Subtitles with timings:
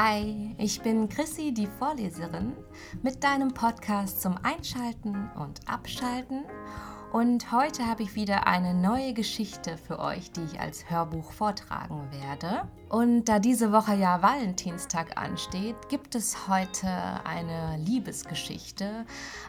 [0.00, 2.52] Hi, ich bin Chrissy, die Vorleserin,
[3.02, 6.44] mit deinem Podcast zum Einschalten und Abschalten
[7.12, 12.06] und heute habe ich wieder eine neue Geschichte für euch, die ich als Hörbuch vortragen
[12.12, 12.68] werde.
[12.88, 16.88] Und da diese Woche ja Valentinstag ansteht, gibt es heute
[17.24, 19.04] eine Liebesgeschichte,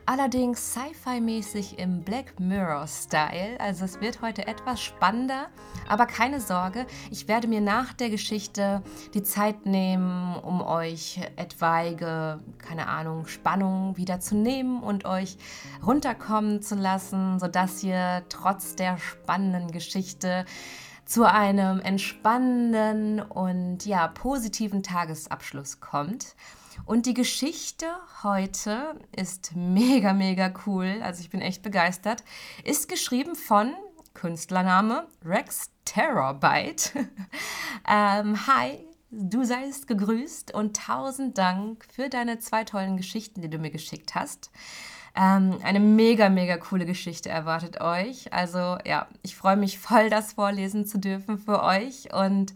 [0.05, 3.57] allerdings sci-fi-mäßig im Black Mirror-Style.
[3.59, 5.47] Also es wird heute etwas spannender,
[5.87, 12.41] aber keine Sorge, ich werde mir nach der Geschichte die Zeit nehmen, um euch etwaige,
[12.57, 15.37] keine Ahnung, Spannung wieder zu nehmen und euch
[15.85, 20.43] runterkommen zu lassen, sodass ihr trotz der spannenden Geschichte
[21.09, 26.35] zu einem entspannenden und ja positiven Tagesabschluss kommt.
[26.85, 27.87] Und die Geschichte
[28.21, 31.01] heute ist mega, mega cool.
[31.01, 32.23] Also ich bin echt begeistert.
[32.63, 33.73] Ist geschrieben von
[34.13, 36.93] Künstlername Rex Terabyte.
[37.89, 38.77] ähm, hi,
[39.09, 44.13] du seist gegrüßt und tausend Dank für deine zwei tollen Geschichten, die du mir geschickt
[44.13, 44.51] hast.
[45.15, 48.31] Ähm, eine mega, mega coole Geschichte erwartet euch.
[48.33, 52.53] Also ja, ich freue mich voll, das vorlesen zu dürfen für euch und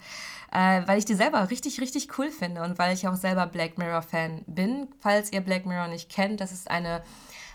[0.51, 3.77] äh, weil ich die selber richtig, richtig cool finde und weil ich auch selber Black
[3.77, 4.87] Mirror-Fan bin.
[4.99, 7.01] Falls ihr Black Mirror nicht kennt, das ist eine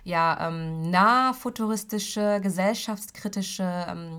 [0.05, 4.19] ja, ähm, nah futuristische, gesellschaftskritische ähm,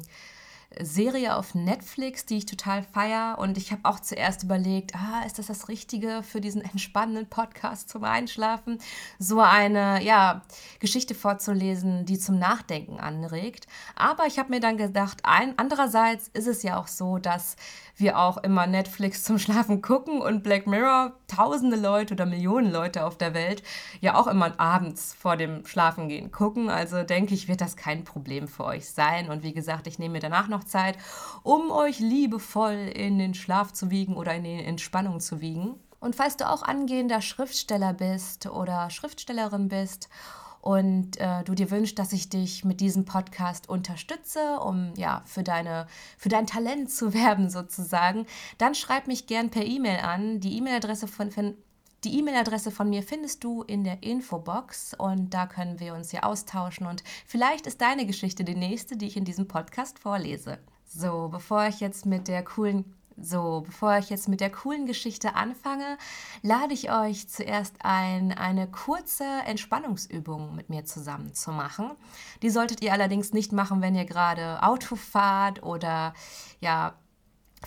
[0.79, 3.37] Serie auf Netflix, die ich total feier.
[3.39, 7.89] Und ich habe auch zuerst überlegt, ah, ist das das Richtige für diesen entspannenden Podcast
[7.89, 8.79] zum Einschlafen?
[9.17, 10.43] So eine, ja,
[10.79, 13.67] Geschichte vorzulesen, die zum Nachdenken anregt.
[13.95, 17.55] Aber ich habe mir dann gedacht, ein, andererseits ist es ja auch so, dass
[17.99, 23.05] wir auch immer Netflix zum Schlafen gucken und Black Mirror tausende Leute oder Millionen Leute
[23.05, 23.61] auf der Welt
[23.99, 26.69] ja auch immer abends vor dem Schlafengehen gucken.
[26.69, 29.29] Also denke ich, wird das kein Problem für euch sein.
[29.29, 30.97] Und wie gesagt, ich nehme mir danach noch Zeit,
[31.43, 35.75] um euch liebevoll in den Schlaf zu wiegen oder in die Entspannung zu wiegen.
[35.99, 40.09] Und falls du auch angehender Schriftsteller bist oder Schriftstellerin bist
[40.61, 45.43] und äh, du dir wünschst, dass ich dich mit diesem Podcast unterstütze, um ja für
[45.43, 48.25] deine für dein Talent zu werben sozusagen,
[48.57, 50.39] dann schreib mich gern per E-Mail an.
[50.39, 51.55] Die E-Mail-Adresse von, von
[52.03, 56.23] die E-Mail-Adresse von mir findest du in der Infobox und da können wir uns ja
[56.23, 60.59] austauschen und vielleicht ist deine Geschichte die nächste, die ich in diesem Podcast vorlese.
[60.85, 62.85] So, bevor ich jetzt mit der coolen
[63.21, 65.97] so, bevor ich jetzt mit der coolen Geschichte anfange,
[66.41, 71.91] lade ich euch zuerst ein, eine kurze Entspannungsübung mit mir zusammen zu machen.
[72.41, 76.13] Die solltet ihr allerdings nicht machen, wenn ihr gerade Auto fahrt oder
[76.61, 76.93] ja,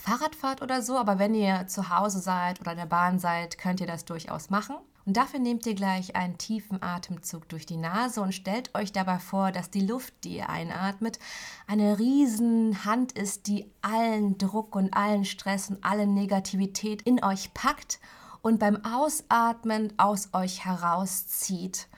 [0.01, 3.59] Fahrrad fahrt oder so, aber wenn ihr zu Hause seid oder in der Bahn seid,
[3.59, 4.77] könnt ihr das durchaus machen.
[5.05, 9.19] Und dafür nehmt ihr gleich einen tiefen Atemzug durch die Nase und stellt euch dabei
[9.19, 11.19] vor, dass die Luft, die ihr einatmet,
[11.67, 17.53] eine riesen Hand ist, die allen Druck und allen Stress und alle Negativität in euch
[17.53, 17.99] packt
[18.43, 21.89] und beim Ausatmen aus euch herauszieht.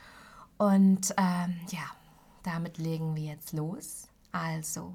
[0.56, 1.84] Und ähm, ja,
[2.42, 4.08] damit legen wir jetzt los.
[4.32, 4.94] Also,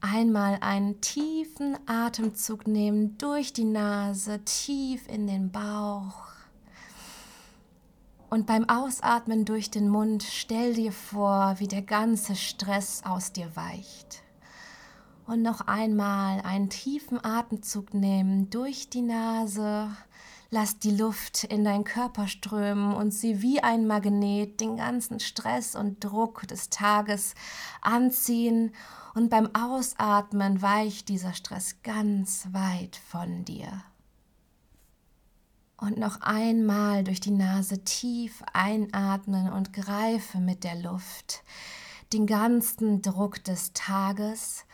[0.00, 6.26] einmal einen tiefen Atemzug nehmen durch die Nase, tief in den Bauch
[8.28, 13.54] und beim Ausatmen durch den Mund stell dir vor, wie der ganze Stress aus dir
[13.54, 14.22] weicht.
[15.26, 19.88] Und noch einmal einen tiefen Atemzug nehmen durch die Nase.
[20.50, 25.74] Lass die Luft in deinen Körper strömen und sie wie ein Magnet den ganzen Stress
[25.74, 27.34] und Druck des Tages
[27.80, 28.72] anziehen.
[29.14, 33.82] Und beim Ausatmen weicht dieser Stress ganz weit von dir.
[35.78, 41.42] Und noch einmal durch die Nase tief einatmen und greife mit der Luft
[42.12, 44.64] den ganzen Druck des Tages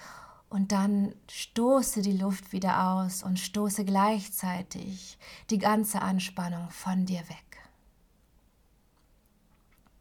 [0.53, 5.17] und dann stoße die Luft wieder aus und stoße gleichzeitig
[5.49, 7.71] die ganze Anspannung von dir weg.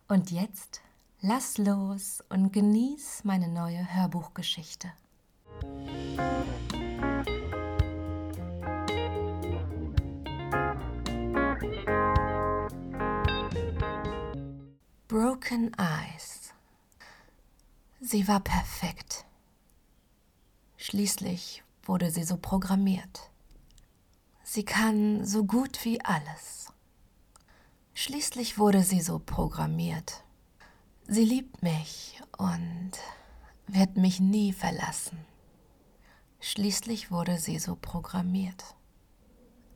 [0.10, 0.82] Und jetzt
[1.22, 4.92] lass los und genieß meine neue Hörbuchgeschichte.
[15.08, 16.54] Broken Eyes.
[18.02, 19.26] Sie war perfekt.
[20.84, 23.30] Schließlich wurde sie so programmiert.
[24.44, 26.74] Sie kann so gut wie alles.
[27.94, 30.24] Schließlich wurde sie so programmiert.
[31.08, 32.94] Sie liebt mich und
[33.68, 35.20] wird mich nie verlassen.
[36.40, 38.76] Schließlich wurde sie so programmiert.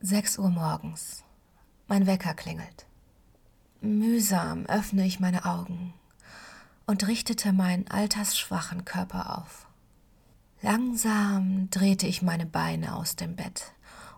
[0.00, 1.22] Sechs Uhr morgens.
[1.86, 2.84] Mein Wecker klingelt.
[3.80, 5.94] Mühsam öffne ich meine Augen
[6.84, 9.65] und richtete meinen altersschwachen Körper auf.
[10.62, 13.72] Langsam drehte ich meine Beine aus dem Bett,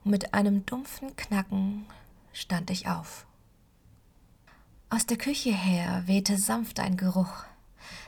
[0.05, 1.85] Mit einem dumpfen Knacken
[2.33, 3.27] stand ich auf.
[4.89, 7.45] Aus der Küche her wehte sanft ein Geruch,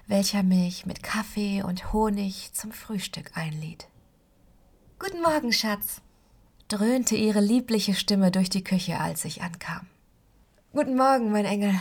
[0.07, 3.89] welcher mich mit Kaffee und Honig zum Frühstück einlied.
[5.01, 6.01] Guten Morgen, Schatz,
[6.69, 9.87] dröhnte ihre liebliche Stimme durch die Küche, als ich ankam.
[10.73, 11.75] Guten Morgen, mein Engel,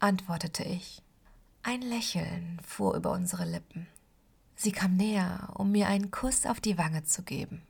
[0.00, 1.02] antwortete ich.
[1.62, 3.86] Ein Lächeln fuhr über unsere Lippen.
[4.56, 7.62] Sie kam näher, um mir einen Kuss auf die Wange zu geben.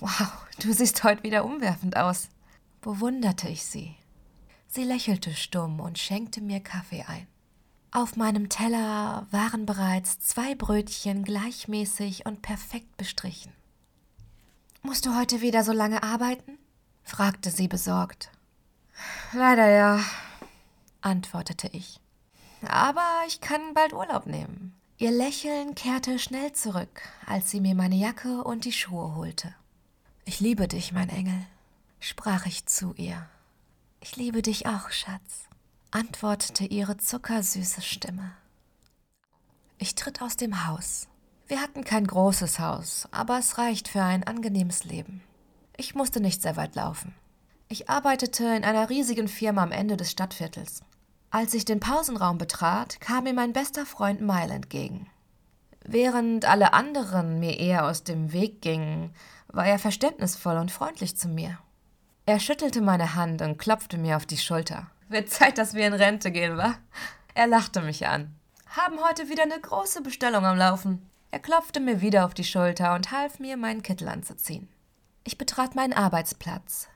[0.00, 2.28] Wow, du siehst heute wieder umwerfend aus,
[2.80, 3.96] bewunderte ich sie.
[4.68, 7.26] Sie lächelte stumm und schenkte mir Kaffee ein.
[7.90, 13.52] Auf meinem Teller waren bereits zwei Brötchen gleichmäßig und perfekt bestrichen.
[14.82, 16.58] Musst du heute wieder so lange arbeiten?
[17.02, 18.30] fragte sie besorgt.
[19.32, 20.00] Leider ja,
[21.00, 21.98] antwortete ich.
[22.66, 24.77] Aber ich kann bald Urlaub nehmen.
[25.00, 29.54] Ihr Lächeln kehrte schnell zurück, als sie mir meine Jacke und die Schuhe holte.
[30.24, 31.46] Ich liebe dich, mein Engel,
[32.00, 33.28] sprach ich zu ihr.
[34.00, 35.46] Ich liebe dich auch, Schatz,
[35.92, 38.32] antwortete ihre zuckersüße Stimme.
[39.78, 41.06] Ich tritt aus dem Haus.
[41.46, 45.22] Wir hatten kein großes Haus, aber es reicht für ein angenehmes Leben.
[45.76, 47.14] Ich musste nicht sehr weit laufen.
[47.68, 50.82] Ich arbeitete in einer riesigen Firma am Ende des Stadtviertels.
[51.30, 55.08] Als ich den Pausenraum betrat, kam mir mein bester Freund Mile entgegen.
[55.84, 59.14] Während alle anderen mir eher aus dem Weg gingen,
[59.48, 61.58] war er verständnisvoll und freundlich zu mir.
[62.24, 64.86] Er schüttelte meine Hand und klopfte mir auf die Schulter.
[65.08, 66.74] Wird Zeit, dass wir in Rente gehen, wa?
[67.34, 68.34] Er lachte mich an.
[68.68, 71.10] Haben heute wieder eine große Bestellung am Laufen.
[71.30, 74.68] Er klopfte mir wieder auf die Schulter und half mir, meinen Kittel anzuziehen.
[75.24, 76.88] Ich betrat meinen Arbeitsplatz,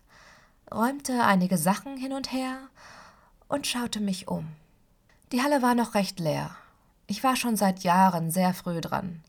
[0.72, 2.68] räumte einige Sachen hin und her
[3.52, 4.48] und schaute mich um.
[5.30, 6.56] Die Halle war noch recht leer.
[7.06, 9.22] Ich war schon seit Jahren sehr früh dran.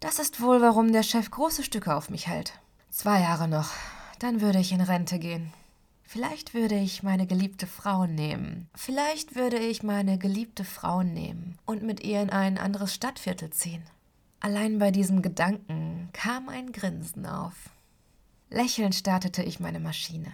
[0.00, 2.52] Das ist wohl, warum der Chef große Stücke auf mich hält.
[2.90, 3.70] Zwei Jahre noch,
[4.18, 5.52] dann würde ich in Rente gehen.
[6.02, 8.68] Vielleicht würde ich meine geliebte Frau nehmen.
[8.74, 13.84] Vielleicht würde ich meine geliebte Frau nehmen und mit ihr in ein anderes Stadtviertel ziehen.
[14.40, 17.54] Allein bei diesem Gedanken kam ein Grinsen auf.
[18.50, 20.32] Lächelnd startete ich meine Maschine.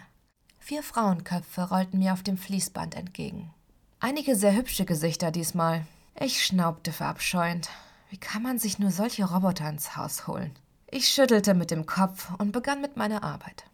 [0.67, 3.53] Vier Frauenköpfe rollten mir auf dem Fließband entgegen.
[4.01, 5.85] Einige sehr hübsche Gesichter diesmal.
[6.19, 7.69] Ich schnaubte verabscheuend.
[8.09, 10.53] Wie kann man sich nur solche Roboter ins Haus holen?
[10.91, 13.65] Ich schüttelte mit dem Kopf und begann mit meiner Arbeit.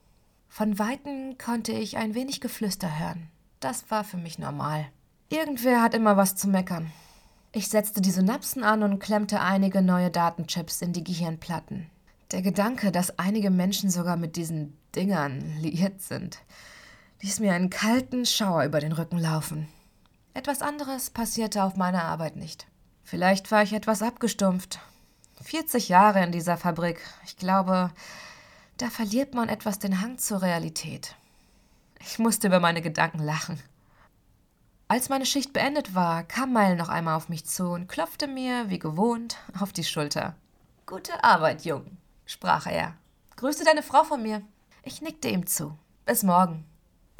[0.49, 3.29] Von weitem konnte ich ein wenig Geflüster hören.
[3.61, 4.85] Das war für mich normal.
[5.29, 6.91] Irgendwer hat immer was zu meckern.
[7.53, 11.89] Ich setzte die Synapsen an und klemmte einige neue Datenchips in die Gehirnplatten.
[12.33, 16.41] Der Gedanke, dass einige Menschen sogar mit diesen Dingern liiert sind,
[17.21, 19.69] ließ mir einen kalten Schauer über den Rücken laufen.
[20.33, 22.67] Etwas anderes passierte auf meiner Arbeit nicht.
[23.03, 24.79] Vielleicht war ich etwas abgestumpft.
[25.43, 27.01] 40 Jahre in dieser Fabrik.
[27.25, 27.91] Ich glaube,
[28.79, 31.17] da verliert man etwas den Hang zur Realität.
[31.99, 33.61] Ich musste über meine Gedanken lachen.
[34.89, 38.71] Als meine Schicht beendet war, kam Mile noch einmal auf mich zu und klopfte mir,
[38.71, 40.35] wie gewohnt, auf die Schulter.
[40.87, 42.95] Gute Arbeit, Jung, sprach er.
[43.37, 44.43] Grüße deine Frau von mir.
[44.83, 45.77] Ich nickte ihm zu.
[46.07, 46.65] Bis morgen.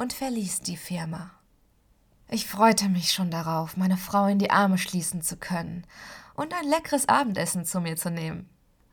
[0.01, 1.29] Und verließ die Firma.
[2.27, 5.85] Ich freute mich schon darauf, meine Frau in die Arme schließen zu können
[6.33, 8.49] und ein leckeres Abendessen zu mir zu nehmen.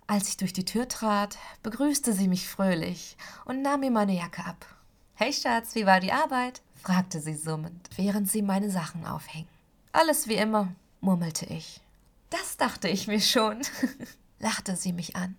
[0.07, 4.45] Als ich durch die Tür trat, begrüßte sie mich fröhlich und nahm mir meine Jacke
[4.45, 4.67] ab.
[5.15, 6.61] Hey Schatz, wie war die Arbeit?
[6.75, 9.47] fragte sie summend, während sie meine Sachen aufhing.
[9.93, 11.81] Alles wie immer, murmelte ich.
[12.29, 13.63] Das dachte ich mir schon,
[14.41, 15.39] lachte sie mich an.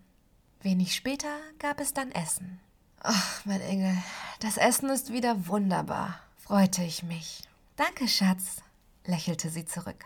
[0.64, 2.60] Wenig später gab es dann Essen.
[3.02, 3.96] Ach, mein Engel,
[4.42, 7.44] das Essen ist wieder wunderbar, freute ich mich.
[7.78, 8.58] Danke, Schatz,
[9.06, 10.04] lächelte sie zurück.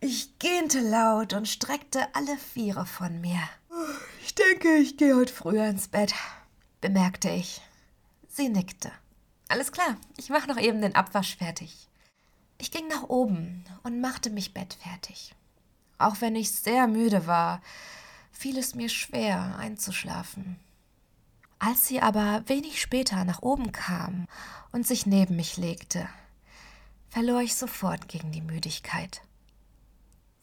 [0.00, 3.40] Ich gähnte laut und streckte alle Viere von mir.
[4.22, 6.14] Ich denke, ich gehe heute früher ins Bett,
[6.82, 7.62] bemerkte ich.
[8.28, 8.92] Sie nickte.
[9.48, 11.88] Alles klar, ich mache noch eben den Abwasch fertig.
[12.58, 15.34] Ich ging nach oben und machte mich bettfertig.
[15.96, 17.62] Auch wenn ich sehr müde war,
[18.30, 20.58] fiel es mir schwer einzuschlafen.
[21.64, 24.26] Als sie aber wenig später nach oben kam
[24.72, 26.08] und sich neben mich legte,
[27.08, 29.22] verlor ich sofort gegen die Müdigkeit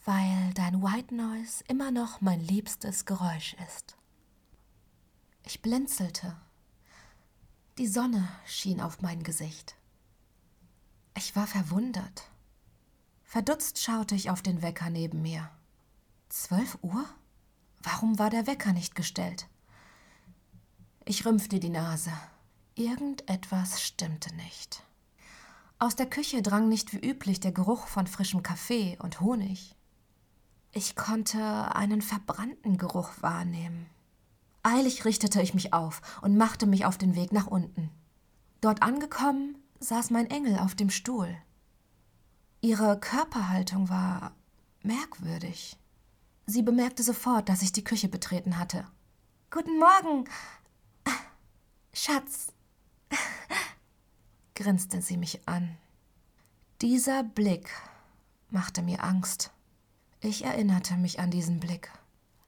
[0.10, 3.96] weil dein White Noise immer noch mein liebstes Geräusch ist.
[5.46, 6.36] Ich blinzelte.
[7.78, 9.76] Die Sonne schien auf mein Gesicht.
[11.16, 12.28] Ich war verwundert.
[13.24, 15.48] Verdutzt schaute ich auf den Wecker neben mir.
[16.30, 17.06] Zwölf Uhr?
[17.84, 19.48] Warum war der Wecker nicht gestellt?
[21.10, 22.12] Ich rümpfte die Nase.
[22.76, 24.84] Irgendetwas stimmte nicht.
[25.80, 29.76] Aus der Küche drang nicht wie üblich der Geruch von frischem Kaffee und Honig.
[30.72, 33.88] Ich konnte einen verbrannten Geruch wahrnehmen.
[34.62, 37.90] Eilig richtete ich mich auf und machte mich auf den Weg nach unten.
[38.62, 41.36] Dort angekommen, saß mein Engel auf dem Stuhl.
[42.62, 44.36] Ihre Körperhaltung war
[44.84, 45.76] merkwürdig.
[46.46, 48.86] Sie bemerkte sofort, dass ich die Küche betreten hatte.
[49.52, 50.26] Guten Morgen,
[52.02, 52.54] Schatz,
[54.56, 55.78] grinste sie mich an.
[56.82, 57.70] Dieser Blick
[58.50, 59.52] machte mir Angst.
[60.22, 61.92] Ich erinnerte mich an diesen Blick.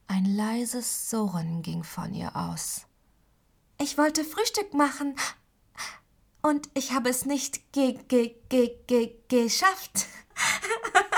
[0.07, 2.87] Ein leises Surren ging von ihr aus.
[3.77, 5.15] Ich wollte Frühstück machen
[6.41, 10.05] und ich habe es nicht ge ge ge ge geschafft.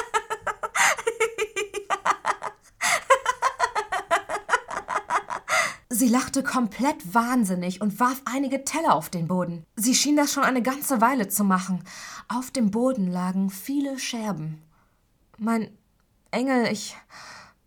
[5.95, 9.63] Sie lachte komplett wahnsinnig und warf einige Teller auf den Boden.
[9.75, 11.83] Sie schien das schon eine ganze Weile zu machen.
[12.27, 14.63] Auf dem Boden lagen viele Scherben.
[15.37, 15.69] Mein
[16.31, 16.95] Engel, ich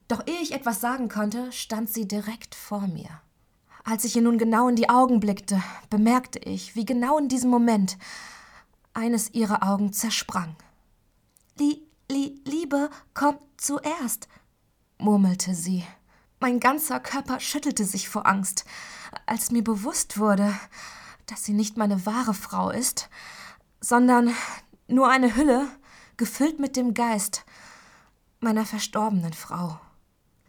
[0.08, 3.08] doch ehe ich etwas sagen konnte, stand sie direkt vor mir.
[3.84, 7.50] Als ich ihr nun genau in die Augen blickte, bemerkte ich, wie genau in diesem
[7.50, 7.96] Moment
[8.92, 10.56] eines ihrer Augen zersprang.
[11.60, 11.80] Lie,
[12.10, 14.26] li, Liebe kommt zuerst,
[14.98, 15.84] murmelte sie.
[16.38, 18.64] Mein ganzer Körper schüttelte sich vor Angst,
[19.24, 20.54] als mir bewusst wurde,
[21.26, 23.08] dass sie nicht meine wahre Frau ist,
[23.80, 24.34] sondern
[24.86, 25.68] nur eine Hülle,
[26.16, 27.44] gefüllt mit dem Geist
[28.40, 29.80] meiner verstorbenen Frau.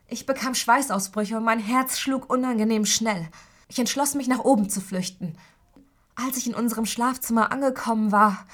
[0.08, 3.30] Ich bekam Schweißausbrüche und mein Herz schlug unangenehm schnell.
[3.68, 5.38] Ich entschloss mich, nach oben zu flüchten.
[6.16, 8.46] Als ich in unserem Schlafzimmer angekommen war,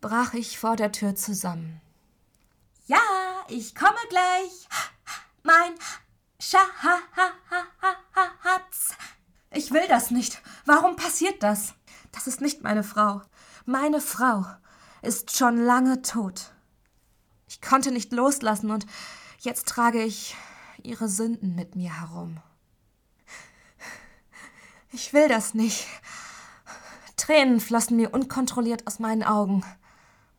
[0.00, 1.80] brach ich vor der Tür zusammen.
[2.86, 2.98] Ja,
[3.48, 4.68] ich komme gleich.
[5.42, 5.72] Mein
[6.44, 6.60] Schatz.
[9.50, 10.42] Ich will das nicht.
[10.66, 11.74] Warum passiert das?
[12.12, 13.22] Das ist nicht meine Frau.
[13.64, 14.44] Meine Frau
[15.00, 16.52] ist schon lange tot.
[17.48, 18.84] Ich konnte nicht loslassen und
[19.38, 20.36] jetzt trage ich
[20.82, 22.38] ihre Sünden mit mir herum.
[24.92, 25.86] Ich will das nicht.
[27.16, 29.64] Tränen flossen mir unkontrolliert aus meinen Augen.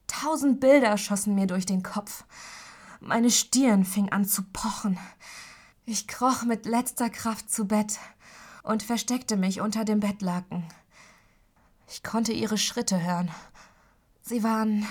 [0.06, 2.26] Tausend Bilder schossen mir durch den Kopf.
[3.00, 5.00] Meine Stirn fing an zu pochen.
[5.86, 8.00] Ich kroch mit letzter Kraft zu Bett
[8.64, 10.64] und versteckte mich unter dem Bettlaken.
[11.88, 13.30] Ich konnte ihre Schritte hören.
[14.22, 14.88] Sie waren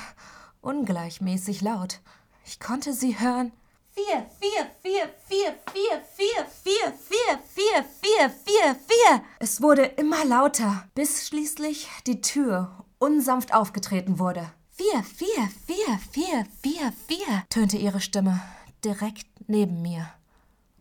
[0.61, 2.01] ungleichmäßig laut.
[2.45, 3.53] Ich konnte sie hören
[3.95, 9.25] vier, vier, vier, vier, vier, vier, vier, vier, vier, vier, vier, vier.
[9.39, 14.51] Es wurde immer lauter, bis schließlich die Tür unsanft aufgetreten wurde.
[14.71, 18.41] Vier, vier, vier, vier, vier, vier, tönte ihre Stimme
[18.85, 20.09] direkt neben mir.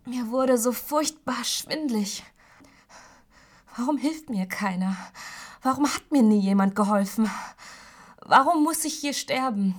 [0.05, 2.24] Mir wurde so furchtbar schwindlig.
[3.77, 4.98] Warum hilft mir keiner?
[5.62, 7.31] Warum hat mir nie jemand geholfen?
[8.19, 9.75] Warum muss ich hier sterben?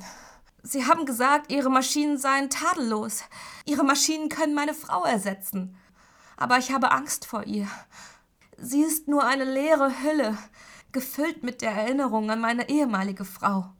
[0.62, 3.25] Sie haben gesagt, Ihre Maschinen seien tadellos.
[3.66, 5.76] Ihre Maschinen können meine Frau ersetzen.
[6.38, 7.69] Aber ich habe Angst vor ihr.
[8.57, 10.38] Sie ist nur eine leere Hülle,
[10.93, 13.71] gefüllt mit der Erinnerung an meine ehemalige Frau.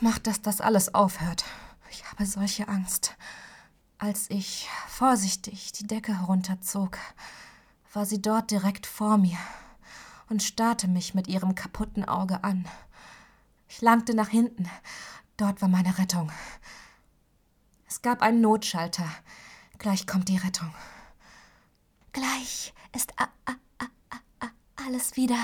[0.00, 1.44] Macht, dass das alles aufhört.
[1.90, 3.14] Ich habe solche Angst.
[3.98, 6.98] Als ich vorsichtig die Decke herunterzog,
[7.92, 9.38] war sie dort direkt vor mir
[10.28, 12.66] und starrte mich mit ihrem kaputten Auge an.
[13.68, 14.68] Ich langte nach hinten
[15.36, 16.32] Dort war meine Rettung.
[17.86, 19.06] Es gab einen Notschalter.
[19.78, 20.72] Gleich kommt die Rettung.
[22.12, 23.12] Gleich ist
[24.76, 25.38] alles wieder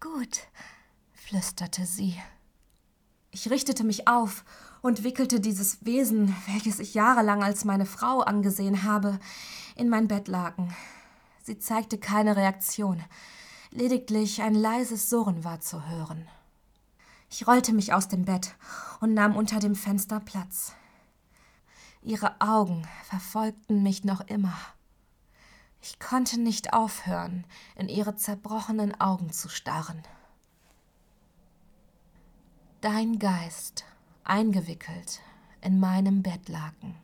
[0.00, 0.40] gut,
[1.12, 2.20] flüsterte sie.
[3.30, 4.44] Ich richtete mich auf
[4.82, 9.18] und wickelte dieses Wesen, welches ich jahrelang als meine Frau angesehen habe,
[9.76, 10.74] in mein Bettlaken.
[11.42, 13.02] Sie zeigte keine Reaktion,
[13.70, 16.28] lediglich ein leises Surren war zu hören.
[17.30, 18.54] Ich rollte mich aus dem Bett
[19.00, 20.72] und nahm unter dem Fenster Platz.
[22.02, 24.56] Ihre Augen verfolgten mich noch immer.
[25.82, 27.44] Ich konnte nicht aufhören,
[27.76, 30.02] in ihre zerbrochenen Augen zu starren.
[32.80, 33.84] Dein Geist
[34.28, 35.20] eingewickelt
[35.60, 36.94] in meinem Bettlaken.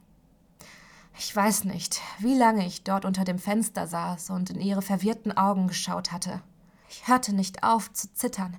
[1.19, 5.37] Ich weiß nicht, wie lange ich dort unter dem Fenster saß und in ihre verwirrten
[5.37, 6.43] Augen geschaut hatte.
[6.89, 8.57] Ich hörte nicht auf zu zittern,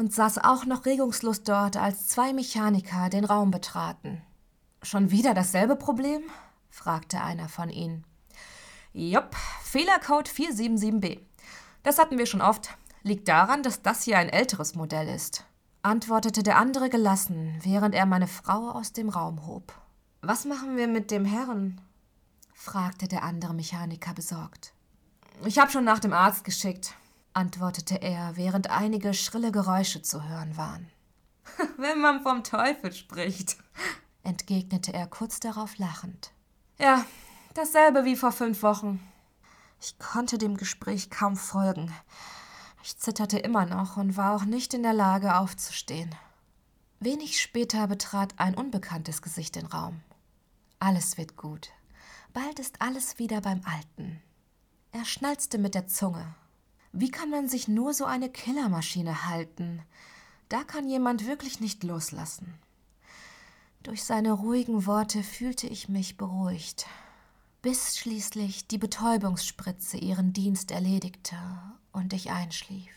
[0.00, 4.22] und saß auch noch regungslos dort, als zwei Mechaniker den Raum betraten.
[4.82, 6.22] Schon wieder dasselbe Problem?
[6.70, 8.06] fragte einer von ihnen.
[8.94, 11.20] Jupp, Fehlercode 477b.
[11.82, 12.70] Das hatten wir schon oft.
[13.02, 15.44] Liegt daran, dass das hier ein älteres Modell ist,
[15.82, 19.72] antwortete der andere gelassen, während er meine Frau aus dem Raum hob.
[20.22, 21.80] Was machen wir mit dem Herrn?
[22.52, 24.74] fragte der andere Mechaniker besorgt.
[25.44, 26.94] Ich habe schon nach dem Arzt geschickt
[27.32, 30.90] antwortete er, während einige schrille Geräusche zu hören waren.
[31.76, 33.56] Wenn man vom Teufel spricht,
[34.22, 36.32] entgegnete er kurz darauf lachend.
[36.78, 37.04] Ja,
[37.54, 39.00] dasselbe wie vor fünf Wochen.
[39.80, 41.92] Ich konnte dem Gespräch kaum folgen.
[42.82, 46.14] Ich zitterte immer noch und war auch nicht in der Lage aufzustehen.
[46.98, 50.00] Wenig später betrat ein unbekanntes Gesicht den Raum.
[50.78, 51.70] Alles wird gut.
[52.32, 54.22] Bald ist alles wieder beim Alten.
[54.92, 56.34] Er schnalzte mit der Zunge.
[56.92, 59.82] Wie kann man sich nur so eine Killermaschine halten?
[60.48, 62.54] Da kann jemand wirklich nicht loslassen.
[63.82, 66.86] Durch seine ruhigen Worte fühlte ich mich beruhigt,
[67.62, 71.36] bis schließlich die Betäubungsspritze ihren Dienst erledigte
[71.92, 72.92] und ich einschlief.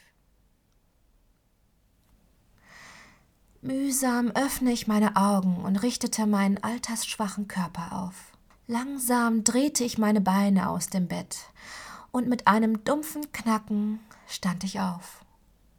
[3.61, 8.33] Mühsam öffne ich meine Augen und richtete meinen altersschwachen Körper auf.
[8.67, 11.37] Langsam drehte ich meine Beine aus dem Bett
[12.11, 15.23] und mit einem dumpfen Knacken stand ich auf.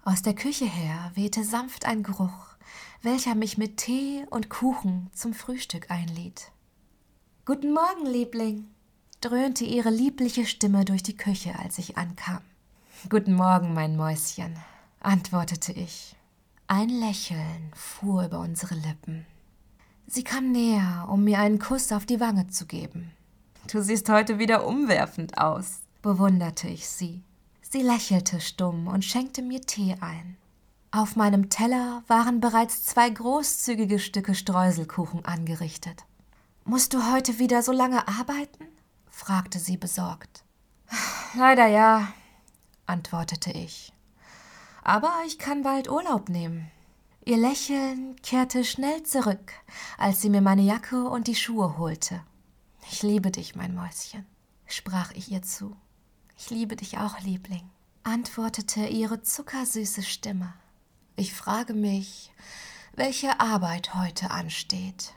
[0.03, 2.57] Aus der Küche her wehte sanft ein Geruch,
[3.03, 6.51] welcher mich mit Tee und Kuchen zum Frühstück einlied.
[7.47, 8.67] Guten Morgen, Liebling,
[9.21, 12.41] dröhnte ihre liebliche Stimme durch die Küche, als ich ankam.
[13.11, 14.57] Guten Morgen, mein Mäuschen,
[15.01, 16.17] antwortete ich.
[16.69, 19.27] Ein Lächeln fuhr über unsere Lippen.
[20.07, 23.11] Sie kam näher, um mir einen Kuss auf die Wange zu geben.
[23.71, 27.23] Du siehst heute wieder umwerfend aus, bewunderte ich sie.
[27.61, 30.39] Sie lächelte stumm und schenkte mir Tee ein.
[30.91, 36.05] Auf meinem Teller waren bereits zwei großzügige Stücke Streuselkuchen angerichtet.
[36.65, 38.65] Musst du heute wieder so lange arbeiten?
[39.11, 40.43] fragte sie besorgt.
[41.37, 42.09] Leider ja,
[42.87, 43.93] antwortete ich.
[44.83, 46.71] Aber ich kann bald Urlaub nehmen.
[47.25, 49.53] Ihr Lächeln kehrte schnell zurück,
[49.97, 52.21] als sie mir meine Jacke und die Schuhe holte.
[52.91, 54.27] Ich liebe dich, mein Mäuschen,
[54.67, 55.75] sprach ich ihr zu.
[56.37, 57.71] Ich liebe dich auch, Liebling,
[58.03, 60.53] antwortete ihre zuckersüße Stimme.
[61.17, 62.33] Ich frage mich,
[62.95, 65.15] welche Arbeit heute ansteht.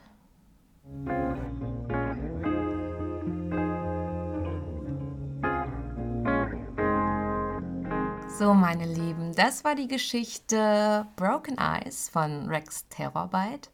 [8.38, 13.70] So, meine Lieben, das war die Geschichte Broken Eyes von Rex Terrorbite.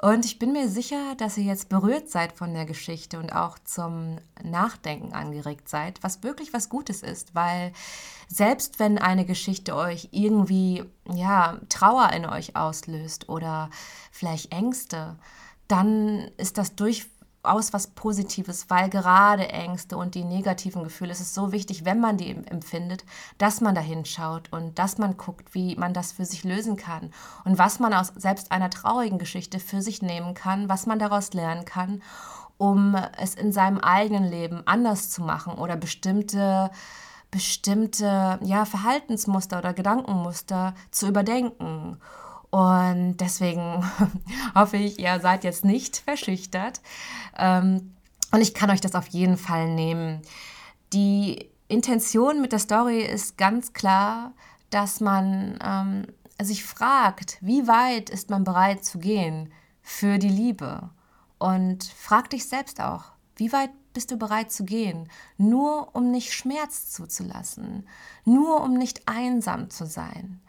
[0.00, 3.58] Und ich bin mir sicher, dass ihr jetzt berührt seid von der Geschichte und auch
[3.58, 7.74] zum Nachdenken angeregt seid, was wirklich was Gutes ist, weil
[8.28, 13.68] selbst wenn eine Geschichte euch irgendwie ja, Trauer in euch auslöst oder
[14.10, 15.18] vielleicht Ängste,
[15.66, 17.10] dann ist das durch
[17.48, 22.00] aus was Positives, weil gerade Ängste und die negativen Gefühle, es ist so wichtig, wenn
[22.00, 23.04] man die empfindet,
[23.38, 27.12] dass man da hinschaut und dass man guckt, wie man das für sich lösen kann
[27.44, 31.32] und was man aus selbst einer traurigen Geschichte für sich nehmen kann, was man daraus
[31.32, 32.02] lernen kann,
[32.56, 36.70] um es in seinem eigenen Leben anders zu machen oder bestimmte
[37.30, 41.98] bestimmte ja, Verhaltensmuster oder Gedankenmuster zu überdenken
[42.50, 43.84] und deswegen
[44.54, 46.80] hoffe ich, ihr seid jetzt nicht verschüchtert.
[47.36, 47.94] Ähm,
[48.32, 50.22] und ich kann euch das auf jeden Fall nehmen.
[50.92, 54.32] Die Intention mit der Story ist ganz klar,
[54.70, 56.06] dass man ähm,
[56.40, 60.90] sich fragt, wie weit ist man bereit zu gehen für die Liebe?
[61.38, 66.32] Und frag dich selbst auch, wie weit bist du bereit zu gehen, nur um nicht
[66.32, 67.86] Schmerz zuzulassen,
[68.24, 70.40] nur um nicht einsam zu sein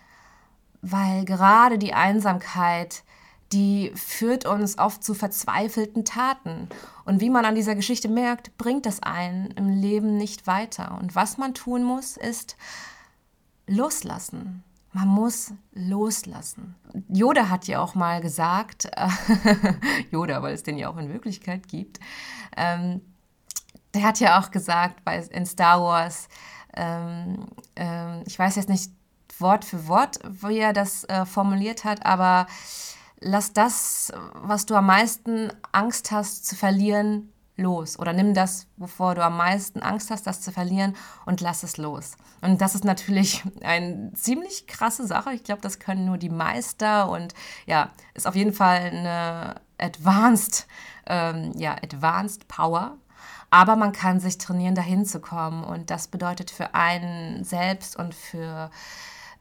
[0.81, 3.03] weil gerade die Einsamkeit,
[3.51, 6.69] die führt uns oft zu verzweifelten Taten.
[7.05, 10.97] Und wie man an dieser Geschichte merkt, bringt das einen im Leben nicht weiter.
[10.99, 12.57] Und was man tun muss, ist
[13.67, 14.63] loslassen.
[14.91, 16.75] Man muss loslassen.
[17.09, 18.89] Yoda hat ja auch mal gesagt,
[20.11, 21.99] Yoda, weil es den ja auch in Wirklichkeit gibt,
[22.57, 23.01] ähm,
[23.93, 26.27] der hat ja auch gesagt bei, in Star Wars,
[26.75, 28.91] ähm, ähm, ich weiß jetzt nicht
[29.41, 32.47] Wort für Wort, wie er das äh, formuliert hat, aber
[33.19, 37.99] lass das, was du am meisten Angst hast zu verlieren, los.
[37.99, 41.77] Oder nimm das, wovor du am meisten Angst hast, das zu verlieren und lass es
[41.77, 42.13] los.
[42.41, 45.33] Und das ist natürlich eine ziemlich krasse Sache.
[45.33, 47.33] Ich glaube, das können nur die Meister und
[47.65, 50.67] ja, ist auf jeden Fall eine Advanced,
[51.05, 52.97] ähm, ja, Advanced Power.
[53.51, 55.63] Aber man kann sich trainieren, dahin zu kommen.
[55.63, 58.69] Und das bedeutet für einen selbst und für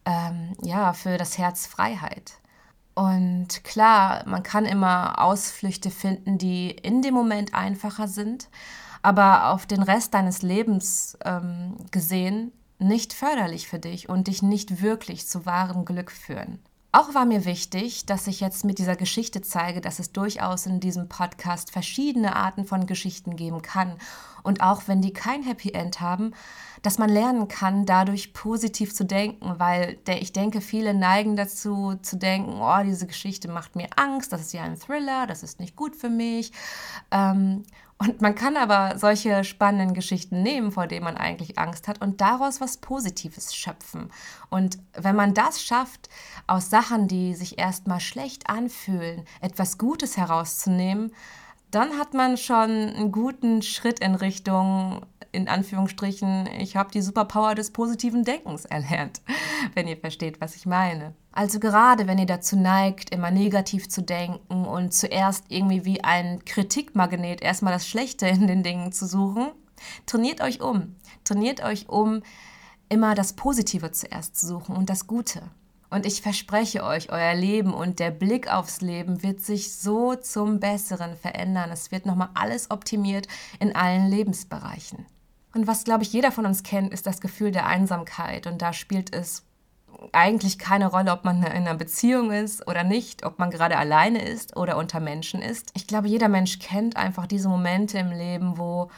[0.09, 2.33] ähm, ja, für das Herz Freiheit.
[2.95, 8.49] Und klar, man kann immer Ausflüchte finden, die in dem Moment einfacher sind,
[9.03, 14.83] aber auf den Rest deines Lebens ähm, gesehen nicht förderlich für dich und dich nicht
[14.83, 16.59] wirklich zu wahrem Glück führen.
[16.91, 20.81] Auch war mir wichtig, dass ich jetzt mit dieser Geschichte zeige, dass es durchaus in
[20.81, 23.99] diesem Podcast verschiedene Arten von Geschichten geben kann
[24.43, 26.33] Und auch wenn die kein Happy End haben,
[26.81, 32.17] dass man lernen kann, dadurch positiv zu denken, weil ich denke, viele neigen dazu zu
[32.17, 35.77] denken, oh, diese Geschichte macht mir Angst, das ist ja ein Thriller, das ist nicht
[35.77, 36.53] gut für mich.
[37.99, 42.21] Und man kann aber solche spannenden Geschichten nehmen, vor denen man eigentlich Angst hat, und
[42.21, 44.11] daraus was Positives schöpfen.
[44.51, 46.09] Und wenn man das schafft,
[46.47, 51.13] aus Sachen, die sich erstmal schlecht anfühlen, etwas Gutes herauszunehmen,
[51.71, 55.03] dann hat man schon einen guten Schritt in Richtung
[55.33, 59.21] in Anführungsstrichen, ich habe die Superpower des positiven Denkens erlernt,
[59.75, 61.15] wenn ihr versteht, was ich meine.
[61.33, 66.45] Also gerade wenn ihr dazu neigt, immer negativ zu denken und zuerst irgendwie wie ein
[66.45, 69.49] Kritikmagnet erstmal das Schlechte in den Dingen zu suchen,
[70.07, 70.97] trainiert euch um.
[71.25, 72.23] Trainiert euch um,
[72.89, 75.43] immer das Positive zuerst zu suchen und das Gute.
[75.91, 80.61] Und ich verspreche euch, euer Leben und der Blick aufs Leben wird sich so zum
[80.61, 81.71] Besseren verändern.
[81.73, 83.27] Es wird nochmal alles optimiert
[83.59, 85.07] in allen Lebensbereichen.
[85.55, 88.47] Und was, glaube ich, jeder von uns kennt, ist das Gefühl der Einsamkeit.
[88.47, 89.45] Und da spielt es
[90.13, 94.23] eigentlich keine Rolle, ob man in einer Beziehung ist oder nicht, ob man gerade alleine
[94.23, 95.71] ist oder unter Menschen ist.
[95.75, 98.91] Ich glaube, jeder Mensch kennt einfach diese Momente im Leben, wo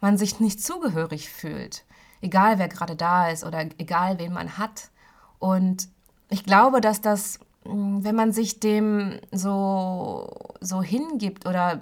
[0.00, 1.84] man sich nicht zugehörig fühlt.
[2.20, 4.90] Egal, wer gerade da ist oder egal, wen man hat.
[5.38, 5.88] Und
[6.30, 10.28] ich glaube, dass das, hm, wenn man sich dem so,
[10.60, 11.80] so hingibt oder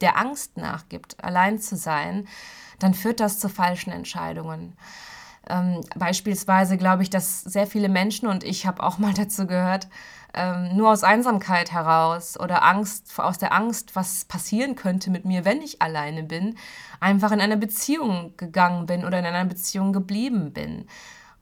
[0.00, 2.28] der Angst nachgibt, allein zu sein,
[2.78, 4.76] dann führt das zu falschen Entscheidungen.
[5.48, 9.88] Ähm, beispielsweise glaube ich, dass sehr viele Menschen, und ich habe auch mal dazu gehört,
[10.34, 15.44] ähm, nur aus Einsamkeit heraus oder Angst, aus der Angst, was passieren könnte mit mir,
[15.44, 16.56] wenn ich alleine bin,
[17.00, 20.86] einfach in eine Beziehung gegangen bin oder in einer Beziehung geblieben bin.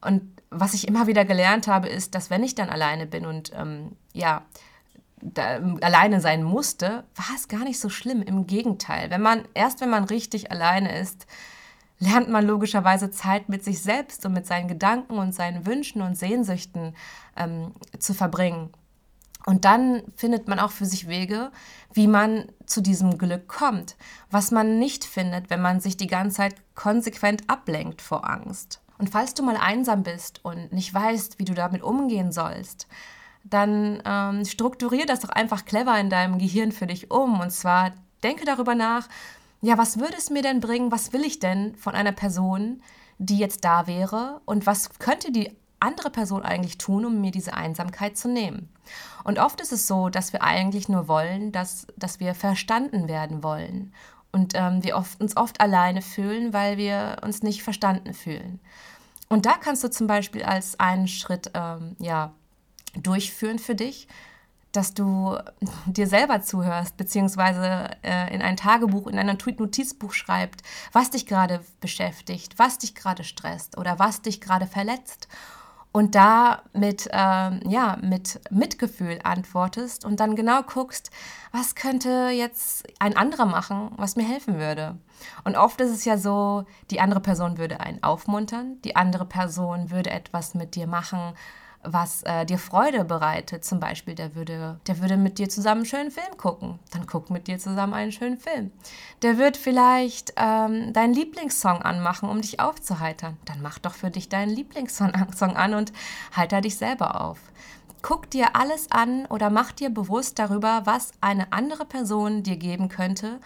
[0.00, 3.52] Und was ich immer wieder gelernt habe, ist, dass wenn ich dann alleine bin und
[3.54, 4.42] ähm, ja,
[5.20, 8.22] da, alleine sein musste, war es gar nicht so schlimm.
[8.22, 11.26] Im Gegenteil, wenn man erst wenn man richtig alleine ist,
[11.98, 16.16] lernt man logischerweise Zeit mit sich selbst und mit seinen Gedanken und seinen Wünschen und
[16.16, 16.94] Sehnsüchten
[17.36, 18.70] ähm, zu verbringen.
[19.46, 21.52] Und dann findet man auch für sich Wege,
[21.92, 23.96] wie man zu diesem Glück kommt,
[24.28, 28.82] was man nicht findet, wenn man sich die ganze Zeit konsequent ablenkt vor Angst.
[28.98, 32.86] Und falls du mal einsam bist und nicht weißt, wie du damit umgehen sollst,
[33.44, 37.40] dann ähm, strukturier das doch einfach clever in deinem Gehirn für dich um.
[37.40, 39.08] Und zwar denke darüber nach,
[39.60, 42.82] ja, was würde es mir denn bringen, was will ich denn von einer Person,
[43.18, 47.54] die jetzt da wäre und was könnte die andere Person eigentlich tun, um mir diese
[47.54, 48.68] Einsamkeit zu nehmen.
[49.24, 53.42] Und oft ist es so, dass wir eigentlich nur wollen, dass, dass wir verstanden werden
[53.42, 53.92] wollen.
[54.36, 58.60] Und ähm, wir oft, uns oft alleine fühlen, weil wir uns nicht verstanden fühlen.
[59.30, 62.34] Und da kannst du zum Beispiel als einen Schritt ähm, ja,
[62.94, 64.08] durchführen für dich,
[64.72, 65.38] dass du
[65.86, 70.60] dir selber zuhörst, beziehungsweise äh, in ein Tagebuch, in ein Notizbuch schreibst,
[70.92, 75.28] was dich gerade beschäftigt, was dich gerade stresst oder was dich gerade verletzt.
[75.96, 81.10] Und da mit, ähm, ja, mit Mitgefühl antwortest und dann genau guckst,
[81.52, 84.98] was könnte jetzt ein anderer machen, was mir helfen würde.
[85.44, 89.90] Und oft ist es ja so, die andere Person würde einen aufmuntern, die andere Person
[89.90, 91.32] würde etwas mit dir machen,
[91.86, 93.64] was äh, dir Freude bereitet.
[93.64, 96.78] Zum Beispiel, der würde, der würde mit dir zusammen einen schönen Film gucken.
[96.92, 98.72] Dann guck mit dir zusammen einen schönen Film.
[99.22, 103.36] Der wird vielleicht ähm, deinen Lieblingssong anmachen, um dich aufzuheitern.
[103.44, 105.12] Dann mach doch für dich deinen Lieblingssong
[105.56, 105.92] an und
[106.34, 107.38] heiter dich selber auf.
[108.02, 112.88] Guck dir alles an oder mach dir bewusst darüber, was eine andere Person dir geben
[112.88, 113.40] könnte,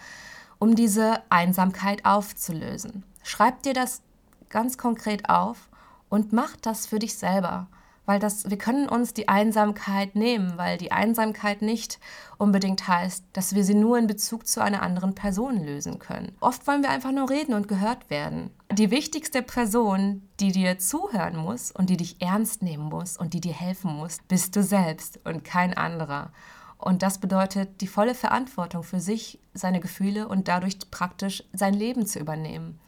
[0.59, 3.03] um diese Einsamkeit aufzulösen.
[3.23, 4.01] Schreib dir das
[4.49, 5.69] ganz konkret auf
[6.09, 7.67] und mach das für dich selber
[8.11, 11.97] weil das, wir können uns die Einsamkeit nehmen, weil die Einsamkeit nicht
[12.37, 16.35] unbedingt heißt, dass wir sie nur in Bezug zu einer anderen Person lösen können.
[16.41, 18.49] Oft wollen wir einfach nur reden und gehört werden.
[18.69, 23.39] Die wichtigste Person, die dir zuhören muss und die dich ernst nehmen muss und die
[23.39, 26.33] dir helfen muss, bist du selbst und kein anderer.
[26.81, 32.05] Und das bedeutet, die volle Verantwortung für sich, seine Gefühle und dadurch praktisch sein Leben
[32.05, 32.79] zu übernehmen.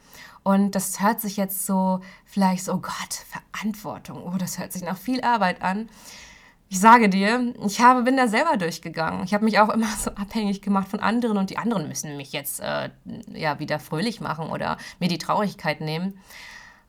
[0.43, 4.83] Und das hört sich jetzt so vielleicht so, oh Gott, Verantwortung, oh, das hört sich
[4.83, 5.89] nach viel Arbeit an.
[6.69, 9.23] Ich sage dir, ich habe, bin da selber durchgegangen.
[9.23, 12.33] Ich habe mich auch immer so abhängig gemacht von anderen und die anderen müssen mich
[12.33, 12.89] jetzt äh,
[13.31, 16.19] ja, wieder fröhlich machen oder mir die Traurigkeit nehmen.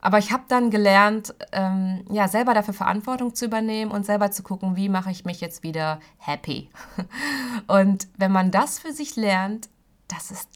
[0.05, 4.43] Aber ich habe dann gelernt, ähm, ja, selber dafür Verantwortung zu übernehmen und selber zu
[4.43, 6.69] gucken, wie mache ich mich jetzt wieder happy.
[7.69, 9.71] Und wenn man das für sich lernt,
[10.07, 10.51] das ist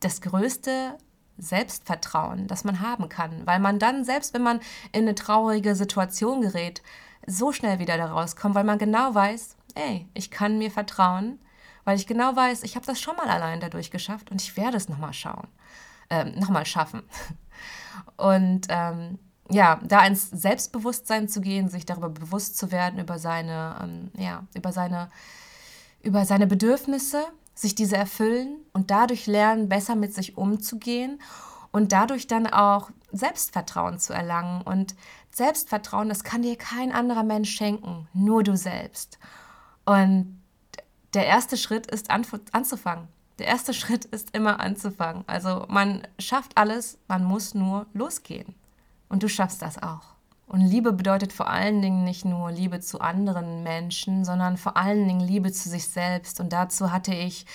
[0.00, 0.96] das größte
[1.36, 4.60] Selbstvertrauen, das man haben kann, weil man dann, selbst wenn man
[4.92, 6.82] in eine traurige Situation gerät,
[7.26, 11.38] so schnell wieder da rauskommt, weil man genau weiß, ey, ich kann mir vertrauen,
[11.84, 14.78] weil ich genau weiß, ich habe das schon mal allein dadurch geschafft und ich werde
[14.78, 15.48] es nochmal schauen.
[16.08, 17.02] äh, nochmal schaffen.
[18.16, 19.18] Und ähm,
[19.50, 24.44] ja, da ins Selbstbewusstsein zu gehen, sich darüber bewusst zu werden, über seine, ähm, ja,
[24.54, 25.10] über seine,
[26.02, 31.20] über seine Bedürfnisse, sich diese erfüllen und dadurch lernen, besser mit sich umzugehen
[31.72, 34.62] und dadurch dann auch Selbstvertrauen zu erlangen.
[34.62, 34.94] Und
[35.30, 39.18] Selbstvertrauen, das kann dir kein anderer Mensch schenken, nur du selbst.
[39.84, 40.40] Und
[41.14, 43.08] der erste Schritt ist anzufangen.
[43.38, 45.24] Der erste Schritt ist immer anzufangen.
[45.26, 48.54] Also man schafft alles, man muss nur losgehen.
[49.08, 50.14] Und du schaffst das auch.
[50.46, 55.08] Und Liebe bedeutet vor allen Dingen nicht nur Liebe zu anderen Menschen, sondern vor allen
[55.08, 56.38] Dingen Liebe zu sich selbst.
[56.38, 57.46] Und dazu hatte ich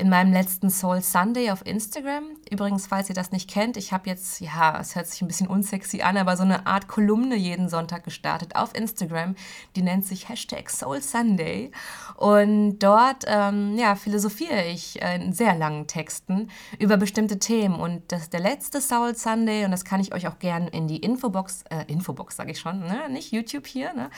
[0.00, 2.24] in meinem letzten Soul Sunday auf Instagram.
[2.50, 5.46] Übrigens, falls ihr das nicht kennt, ich habe jetzt, ja, es hört sich ein bisschen
[5.46, 9.36] unsexy an, aber so eine Art Kolumne jeden Sonntag gestartet auf Instagram.
[9.76, 11.70] Die nennt sich Hashtag Soul Sunday.
[12.16, 17.74] Und dort, ähm, ja, philosophiere ich äh, in sehr langen Texten über bestimmte Themen.
[17.74, 20.88] Und das ist der letzte Soul Sunday und das kann ich euch auch gerne in
[20.88, 23.10] die Infobox, äh, Infobox sage ich schon, ne?
[23.10, 24.08] nicht YouTube hier, ne?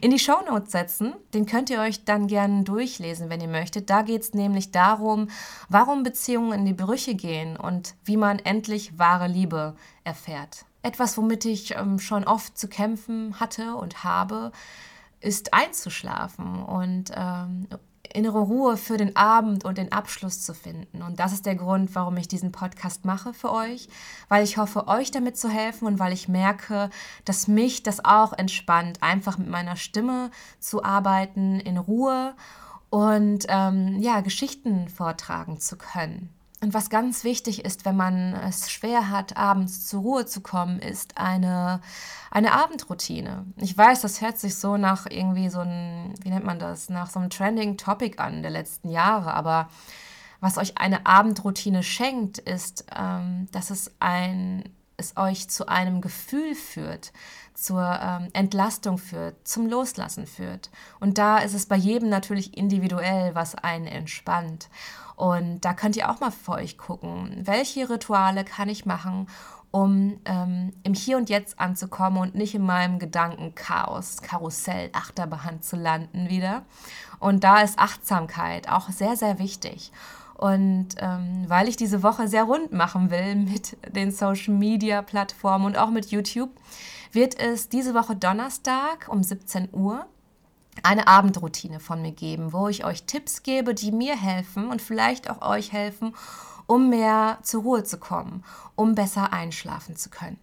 [0.00, 1.14] in die Show Notes setzen.
[1.32, 3.88] Den könnt ihr euch dann gerne durchlesen, wenn ihr möchtet.
[3.88, 5.27] Da geht es nämlich darum,
[5.68, 10.64] warum Beziehungen in die Brüche gehen und wie man endlich wahre Liebe erfährt.
[10.82, 14.52] Etwas, womit ich ähm, schon oft zu kämpfen hatte und habe,
[15.20, 17.66] ist einzuschlafen und ähm,
[18.12, 21.02] innere Ruhe für den Abend und den Abschluss zu finden.
[21.02, 23.88] Und das ist der Grund, warum ich diesen Podcast mache für euch,
[24.28, 26.90] weil ich hoffe, euch damit zu helfen und weil ich merke,
[27.24, 32.34] dass mich das auch entspannt, einfach mit meiner Stimme zu arbeiten, in Ruhe
[32.90, 36.30] und ähm, ja, Geschichten vortragen zu können.
[36.60, 40.80] Und was ganz wichtig ist, wenn man es schwer hat, abends zur Ruhe zu kommen,
[40.80, 41.80] ist eine,
[42.32, 43.46] eine Abendroutine.
[43.56, 47.10] Ich weiß, das hört sich so nach irgendwie so ein, wie nennt man das, nach
[47.10, 49.68] so einem Trending Topic an der letzten Jahre, aber
[50.40, 54.64] was euch eine Abendroutine schenkt, ist, ähm, dass es ein
[54.98, 57.12] es euch zu einem Gefühl führt,
[57.54, 60.70] zur ähm, Entlastung führt, zum Loslassen führt.
[61.00, 64.68] Und da ist es bei jedem natürlich individuell, was einen entspannt.
[65.16, 69.28] Und da könnt ihr auch mal für euch gucken, welche Rituale kann ich machen,
[69.70, 75.76] um ähm, im Hier und Jetzt anzukommen und nicht in meinem Gedankenchaos, Karussell, Achterbahn zu
[75.76, 76.62] landen wieder.
[77.18, 79.92] Und da ist Achtsamkeit auch sehr, sehr wichtig.
[80.38, 85.90] Und ähm, weil ich diese Woche sehr rund machen will mit den Social-Media-Plattformen und auch
[85.90, 86.50] mit YouTube,
[87.10, 90.06] wird es diese Woche Donnerstag um 17 Uhr
[90.84, 95.28] eine Abendroutine von mir geben, wo ich euch Tipps gebe, die mir helfen und vielleicht
[95.28, 96.14] auch euch helfen,
[96.68, 98.44] um mehr zur Ruhe zu kommen,
[98.76, 100.38] um besser einschlafen zu können.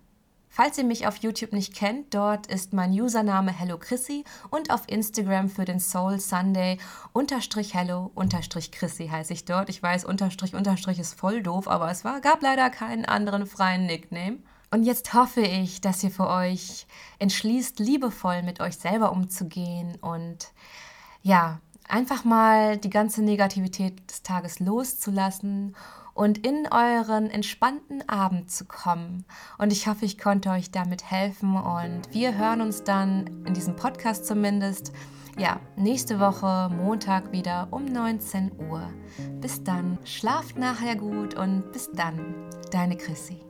[0.55, 4.83] Falls ihr mich auf YouTube nicht kennt, dort ist mein Username Hello Chrissy und auf
[4.87, 6.77] Instagram für den Soul Sunday
[7.11, 9.67] unterstrich Hello unterstrich Chrissy heiße ich dort.
[9.67, 13.85] Ich weiß, unterstrich unterstrich ist voll doof, aber es war, gab leider keinen anderen freien
[13.85, 14.37] Nickname.
[14.71, 16.87] Und jetzt hoffe ich, dass ihr für euch
[17.19, 20.53] entschließt, liebevoll mit euch selber umzugehen und
[21.21, 25.75] ja, einfach mal die ganze Negativität des Tages loszulassen
[26.15, 29.25] und in euren entspannten Abend zu kommen.
[29.59, 33.75] Und ich hoffe, ich konnte euch damit helfen und wir hören uns dann in diesem
[33.75, 34.91] Podcast zumindest.
[35.37, 38.89] Ja, nächste Woche Montag wieder um 19 Uhr.
[39.41, 43.41] Bis dann, schlaft nachher gut und bis dann, deine Chrissy.